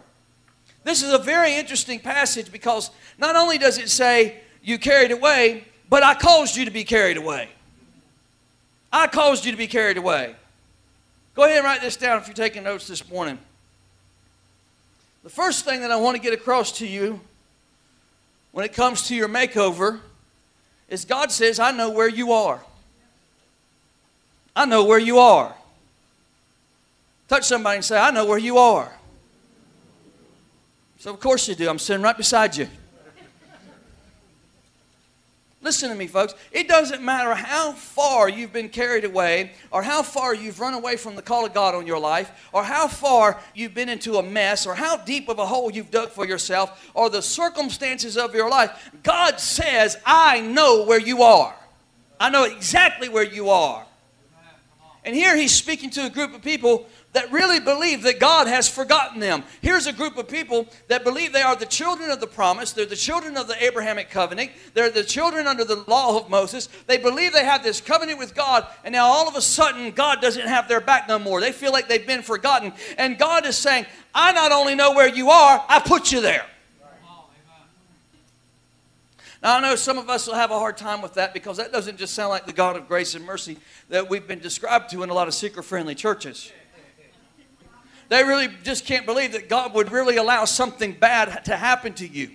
This 0.85 1.03
is 1.03 1.13
a 1.13 1.19
very 1.19 1.55
interesting 1.55 2.01
passage 2.01 2.51
because 2.51 2.91
not 3.19 3.37
only 3.37 3.59
does 3.59 3.79
it 3.79 3.91
say 3.91 4.41
you 4.63 4.79
carried 4.79 5.13
away, 5.13 5.65
but 5.89 6.03
I 6.03 6.15
caused 6.15 6.57
you 6.57 6.65
to 6.65 6.71
be 6.71 6.85
carried 6.85 7.17
away. 7.17 7.49
I 8.93 9.07
caused 9.07 9.45
you 9.45 9.53
to 9.53 9.59
be 9.59 9.67
carried 9.67 9.99
away. 9.99 10.35
Go 11.35 11.45
ahead 11.45 11.59
and 11.59 11.65
write 11.65 11.81
this 11.81 11.97
down 11.97 12.19
if 12.19 12.27
you're 12.27 12.35
taking 12.35 12.65
notes 12.65 12.87
this 12.87 13.09
morning. 13.11 13.39
The 15.23 15.31
first 15.31 15.65
thing 15.65 15.81
that 15.81 15.91
I 15.91 15.97
want 15.97 16.17
to 16.17 16.23
get 16.23 16.33
across 16.33 16.73
to 16.79 16.87
you 16.87 17.21
when 18.53 18.65
it 18.65 18.73
comes 18.73 19.09
to 19.09 19.15
your 19.15 19.29
makeover 19.29 20.01
is 20.89 21.05
God 21.05 21.31
says, 21.31 21.61
I 21.61 21.71
know 21.71 21.91
where 21.91 22.09
you 22.09 22.33
are. 22.33 22.61
I 24.57 24.65
know 24.65 24.85
where 24.85 24.99
you 24.99 25.19
are. 25.19 25.55
Touch 27.29 27.45
somebody 27.45 27.77
and 27.77 27.85
say, 27.85 27.99
I 27.99 28.11
know 28.11 28.25
where 28.25 28.39
you 28.39 28.59
are. 28.59 28.91
So, 31.01 31.11
of 31.11 31.19
course 31.19 31.49
you 31.49 31.55
do. 31.55 31.67
I'm 31.67 31.79
sitting 31.79 32.03
right 32.03 32.15
beside 32.15 32.55
you. 32.55 32.69
Listen 35.63 35.89
to 35.89 35.95
me, 35.95 36.07
folks. 36.07 36.35
It 36.53 36.69
doesn't 36.69 37.03
matter 37.03 37.35
how 37.35 37.73
far 37.73 38.29
you've 38.29 38.53
been 38.53 38.69
carried 38.69 39.07
away, 39.07 39.53
or 39.71 39.83
how 39.83 40.03
far 40.03 40.35
you've 40.35 40.61
run 40.61 40.75
away 40.75 40.99
from 40.99 41.17
the 41.17 41.23
call 41.23 41.47
of 41.47 41.55
God 41.55 41.75
on 41.75 41.87
your 41.87 41.99
life, 41.99 42.51
or 42.53 42.63
how 42.63 42.87
far 42.87 43.41
you've 43.55 43.73
been 43.73 43.89
into 43.89 44.19
a 44.19 44.23
mess, 44.23 44.67
or 44.67 44.75
how 44.75 44.99
deep 44.99 45.31
of 45.31 45.39
a 45.39 45.47
hole 45.47 45.73
you've 45.73 45.91
dug 45.91 46.11
for 46.11 46.27
yourself, 46.27 46.91
or 46.93 47.09
the 47.09 47.23
circumstances 47.23 48.19
of 48.19 48.35
your 48.35 48.51
life. 48.51 48.91
God 49.03 49.41
says, 49.41 49.97
I 50.05 50.43
know 50.43 50.85
where 50.85 51.01
you 51.01 51.23
are. 51.23 51.55
I 52.21 52.29
know 52.29 52.45
exactly 52.45 53.09
where 53.09 53.25
you 53.25 53.49
are. 53.49 53.87
And 55.03 55.17
here 55.17 55.35
he's 55.35 55.55
speaking 55.55 55.89
to 55.91 56.05
a 56.05 56.11
group 56.11 56.35
of 56.35 56.43
people 56.43 56.87
that 57.13 57.33
really 57.33 57.59
believe 57.59 58.03
that 58.03 58.21
God 58.21 58.47
has 58.47 58.69
forgotten 58.69 59.19
them. 59.19 59.43
Here's 59.61 59.87
a 59.87 59.93
group 59.93 60.17
of 60.17 60.29
people 60.29 60.69
that 60.89 61.03
believe 61.03 61.33
they 61.33 61.43
are 61.43 61.57
the 61.57 61.67
children 61.67 62.11
of 62.11 62.21
the 62.21 62.27
promise. 62.27 62.73
They're 62.73 62.87
the 62.87 62.95
children 62.95 63.37
of 63.37 63.49
the 63.49 63.63
Abrahamic 63.63 64.11
covenant. 64.11 64.53
They're 64.75 64.91
the 64.91 65.03
children 65.03 65.49
under 65.49 65.65
the 65.65 65.83
law 65.89 66.21
of 66.21 66.31
Moses. 66.31 66.69
They 66.87 66.99
believe 66.99 67.33
they 67.33 67.45
have 67.45 67.65
this 67.65 67.81
covenant 67.81 68.19
with 68.19 68.35
God, 68.35 68.67
and 68.85 68.93
now 68.93 69.07
all 69.07 69.29
of 69.29 69.35
a 69.35 69.41
sudden, 69.41 69.91
God 69.91 70.21
doesn't 70.21 70.47
have 70.47 70.69
their 70.69 70.81
back 70.81 71.09
no 71.09 71.19
more. 71.19 71.41
They 71.41 71.53
feel 71.53 71.73
like 71.73 71.89
they've 71.89 72.07
been 72.07 72.23
forgotten. 72.23 72.73
And 72.97 73.19
God 73.19 73.45
is 73.45 73.59
saying, 73.59 73.87
I 74.15 74.33
not 74.33 74.53
only 74.53 74.77
know 74.77 74.93
where 74.93 75.09
you 75.09 75.31
are, 75.31 75.65
I 75.69 75.81
put 75.81 76.13
you 76.13 76.21
there. 76.21 76.47
Now, 79.43 79.57
I 79.57 79.61
know 79.61 79.75
some 79.75 79.97
of 79.97 80.11
us 80.11 80.27
will 80.27 80.35
have 80.35 80.51
a 80.51 80.59
hard 80.59 80.77
time 80.77 81.01
with 81.01 81.15
that 81.15 81.33
because 81.33 81.57
that 81.57 81.73
doesn't 81.73 81.97
just 81.97 82.15
sound 82.15 82.29
like 82.29 82.45
the 82.45 82.53
God 82.53 82.77
of 82.77 82.87
grace 82.87 83.15
and 83.15 83.25
mercy 83.25 83.57
that 83.89 84.11
we've 84.11 84.29
been 84.29 84.39
described 84.39 84.91
to 84.91 85.03
in 85.03 85.09
a 85.09 85.15
lot 85.15 85.29
of 85.29 85.35
seeker 85.35 85.63
friendly 85.63 85.95
churches. 85.95 86.53
They 88.11 88.25
really 88.25 88.49
just 88.65 88.87
can't 88.87 89.07
believe 89.07 89.33
that 89.33 89.49
God 89.49 89.73
would 89.73 89.93
really 89.93 90.17
allow 90.17 90.45
something 90.45 90.93
bad 90.93 91.45
to 91.45 91.57
happen 91.57 91.95
to 91.95 92.07
you. 92.07 92.31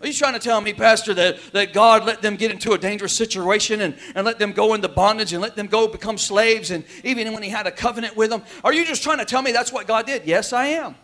Are 0.00 0.06
you 0.06 0.12
trying 0.12 0.34
to 0.34 0.38
tell 0.38 0.60
me, 0.60 0.72
Pastor, 0.72 1.12
that, 1.14 1.40
that 1.52 1.72
God 1.72 2.04
let 2.04 2.22
them 2.22 2.36
get 2.36 2.52
into 2.52 2.72
a 2.72 2.78
dangerous 2.78 3.12
situation 3.12 3.80
and, 3.80 3.96
and 4.14 4.24
let 4.24 4.38
them 4.38 4.52
go 4.52 4.74
into 4.74 4.88
bondage 4.88 5.32
and 5.32 5.42
let 5.42 5.56
them 5.56 5.66
go 5.66 5.88
become 5.88 6.16
slaves 6.16 6.70
and 6.70 6.84
even 7.02 7.32
when 7.32 7.42
He 7.42 7.48
had 7.48 7.66
a 7.66 7.72
covenant 7.72 8.16
with 8.16 8.30
them? 8.30 8.42
Are 8.62 8.72
you 8.72 8.84
just 8.84 9.02
trying 9.02 9.18
to 9.18 9.24
tell 9.24 9.42
me 9.42 9.50
that's 9.50 9.72
what 9.72 9.88
God 9.88 10.06
did? 10.06 10.26
Yes, 10.26 10.52
I 10.52 10.66
am. 10.66 10.94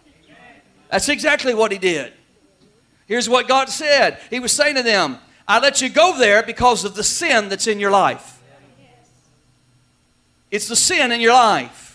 That's 0.89 1.09
exactly 1.09 1.53
what 1.53 1.73
He 1.73 1.79
did. 1.79 2.13
Here's 3.07 3.29
what 3.29 3.49
God 3.49 3.69
said 3.69 4.21
He 4.31 4.39
was 4.39 4.53
saying 4.53 4.77
to 4.77 4.85
them, 4.85 5.19
I 5.49 5.59
let 5.59 5.83
you 5.83 5.89
go 5.89 6.17
there 6.17 6.45
because 6.45 6.85
of 6.85 6.95
the 6.95 7.05
sin 7.05 7.49
that's 7.49 7.67
in 7.67 7.81
your 7.81 7.91
life. 7.91 8.41
It's 10.49 10.69
the 10.69 10.77
sin 10.77 11.11
in 11.11 11.21
your 11.21 11.35
life. 11.35 11.88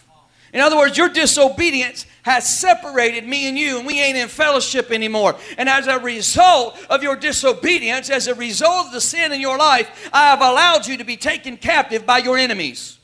In 0.54 0.62
other 0.62 0.78
words, 0.78 0.96
your 0.98 1.10
disobedience 1.10 2.06
has 2.22 2.48
separated 2.48 3.28
me 3.28 3.50
and 3.50 3.58
you, 3.58 3.80
and 3.80 3.88
we 3.88 4.00
ain't 4.00 4.16
in 4.16 4.28
fellowship 4.28 4.92
anymore. 4.92 5.36
And 5.58 5.68
as 5.68 5.88
a 5.88 6.00
result 6.00 6.78
of 6.90 7.02
your 7.02 7.16
disobedience, 7.16 8.10
as 8.12 8.28
a 8.28 8.36
result 8.36 8.88
of 8.88 8.94
the 8.94 9.02
sin 9.02 9.34
in 9.34 9.42
your 9.42 9.58
life, 9.58 10.10
I 10.14 10.28
have 10.28 10.42
allowed 10.42 10.86
you 10.86 10.98
to 10.98 11.04
be 11.04 11.18
taken 11.18 11.58
captive 11.58 12.06
by 12.06 12.20
your 12.20 12.38
enemies. 12.38 13.00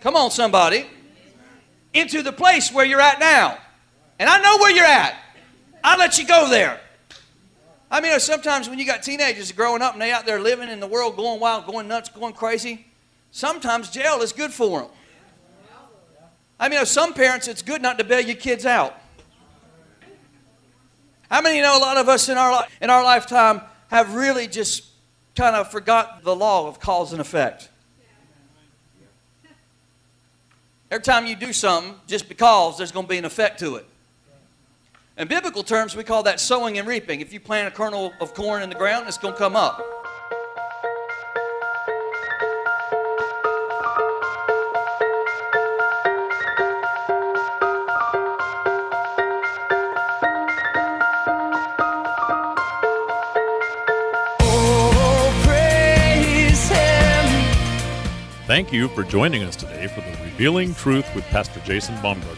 Come 0.00 0.16
on, 0.16 0.30
somebody. 0.30 0.86
Into 1.92 2.22
the 2.22 2.32
place 2.32 2.72
where 2.72 2.86
you're 2.86 3.00
at 3.00 3.20
now. 3.20 3.58
And 4.18 4.28
I 4.28 4.40
know 4.40 4.56
where 4.56 4.74
you're 4.74 4.84
at. 4.84 5.14
I 5.84 5.96
let 5.96 6.18
you 6.18 6.26
go 6.26 6.48
there. 6.48 6.80
I 7.90 8.00
mean, 8.00 8.18
sometimes 8.18 8.68
when 8.68 8.78
you 8.78 8.86
got 8.86 9.02
teenagers 9.02 9.52
growing 9.52 9.82
up 9.82 9.92
and 9.92 10.02
they 10.02 10.10
out 10.10 10.26
there 10.26 10.40
living 10.40 10.68
in 10.68 10.80
the 10.80 10.86
world, 10.86 11.16
going 11.16 11.38
wild, 11.38 11.66
going 11.66 11.86
nuts, 11.86 12.08
going 12.08 12.34
crazy, 12.34 12.86
sometimes 13.30 13.90
jail 13.90 14.20
is 14.20 14.32
good 14.32 14.52
for 14.52 14.80
them. 14.80 14.90
I 16.60 16.68
mean, 16.68 16.84
some 16.86 17.14
parents, 17.14 17.46
it's 17.46 17.62
good 17.62 17.82
not 17.82 17.98
to 17.98 18.04
bail 18.04 18.20
your 18.20 18.36
kids 18.36 18.66
out. 18.66 19.00
How 21.30 21.40
many 21.40 21.56
you 21.56 21.62
know 21.62 21.78
a 21.78 21.80
lot 21.80 21.96
of 21.96 22.08
us 22.08 22.28
in 22.28 22.38
our, 22.38 22.66
in 22.80 22.90
our 22.90 23.04
lifetime 23.04 23.60
have 23.88 24.14
really 24.14 24.46
just 24.46 24.84
kind 25.36 25.54
of 25.54 25.70
forgot 25.70 26.22
the 26.24 26.34
law 26.34 26.66
of 26.66 26.80
cause 26.80 27.12
and 27.12 27.20
effect? 27.20 27.68
Every 30.90 31.02
time 31.02 31.26
you 31.26 31.36
do 31.36 31.52
something, 31.52 31.94
just 32.06 32.28
because 32.28 32.78
there's 32.78 32.92
going 32.92 33.04
to 33.04 33.10
be 33.10 33.18
an 33.18 33.26
effect 33.26 33.60
to 33.60 33.76
it. 33.76 33.86
In 35.18 35.28
biblical 35.28 35.62
terms, 35.62 35.94
we 35.94 36.02
call 36.02 36.22
that 36.22 36.40
sowing 36.40 36.78
and 36.78 36.88
reaping. 36.88 37.20
If 37.20 37.32
you 37.32 37.40
plant 37.40 37.68
a 37.68 37.76
kernel 37.76 38.12
of 38.20 38.34
corn 38.34 38.62
in 38.62 38.68
the 38.68 38.74
ground, 38.74 39.06
it's 39.06 39.18
going 39.18 39.34
to 39.34 39.38
come 39.38 39.54
up. 39.54 39.97
Thank 58.58 58.72
you 58.72 58.88
for 58.88 59.04
joining 59.04 59.44
us 59.44 59.54
today 59.54 59.86
for 59.86 60.00
the 60.00 60.10
Revealing 60.24 60.74
Truth 60.74 61.06
with 61.14 61.22
Pastor 61.26 61.60
Jason 61.60 61.94
Baumgartner. 62.02 62.34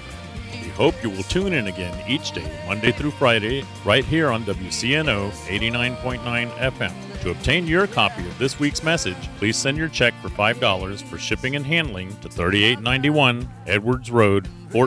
We 0.53 0.69
hope 0.69 0.95
you 1.03 1.09
will 1.09 1.23
tune 1.23 1.55
in 1.55 1.69
again 1.69 1.99
each 2.07 2.33
day, 2.33 2.45
Monday 2.67 2.93
through 2.93 3.13
Friday, 3.13 3.65
right 3.87 4.05
here 4.05 4.29
on 4.29 4.45
WCNO 4.45 5.31
89.9 5.31 6.51
FM. 6.51 7.21
To 7.23 7.31
obtain 7.31 7.67
your 7.67 7.87
copy 7.87 8.21
of 8.27 8.39
this 8.39 8.61
week's 8.61 8.83
message, 8.83 9.31
please 9.39 9.57
send 9.57 9.79
your 9.79 9.89
check 9.89 10.13
for 10.21 10.29
$5 10.29 11.03
for 11.05 11.17
shipping 11.17 11.57
and 11.57 11.65
handling 11.65 12.11
to 12.19 12.29
3891 12.29 13.49
Edwards 13.67 14.11
Road, 14.11 14.47